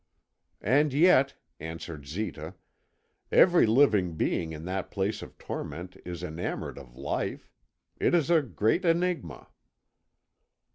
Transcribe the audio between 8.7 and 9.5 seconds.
enigma!